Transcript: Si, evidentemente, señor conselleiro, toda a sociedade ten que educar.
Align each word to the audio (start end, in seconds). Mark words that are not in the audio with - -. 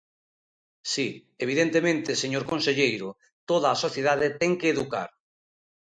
Si, 0.91 1.07
evidentemente, 1.45 2.19
señor 2.23 2.43
conselleiro, 2.51 3.09
toda 3.49 3.67
a 3.71 3.81
sociedade 3.85 4.27
ten 4.41 4.51
que 4.59 4.71
educar. 4.73 5.09